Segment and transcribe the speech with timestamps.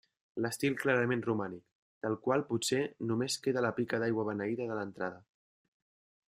[0.43, 1.61] D'estil clarament romànic,
[2.05, 2.79] del qual potser
[3.11, 5.23] només queda la pica d'aigua beneïda de l'entrada.